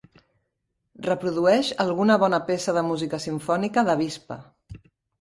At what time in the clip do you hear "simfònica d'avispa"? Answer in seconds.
3.29-4.43